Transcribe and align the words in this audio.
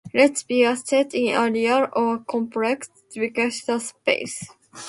Let 0.15 0.43
be 0.47 0.63
a 0.63 0.75
set 0.75 1.13
in 1.13 1.35
a 1.39 1.51
real 1.51 1.87
or 1.93 2.23
complex 2.27 2.89
vector 3.15 3.51
space. 3.51 4.49